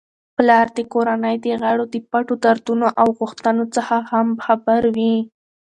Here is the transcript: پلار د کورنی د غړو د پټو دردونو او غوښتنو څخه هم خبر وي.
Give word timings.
پلار 0.37 0.67
د 0.77 0.79
کورنی 0.93 1.35
د 1.45 1.47
غړو 1.61 1.85
د 1.93 1.95
پټو 2.09 2.35
دردونو 2.43 2.87
او 3.01 3.07
غوښتنو 3.19 3.63
څخه 3.75 3.95
هم 4.11 4.27
خبر 4.45 4.81
وي. 4.95 5.15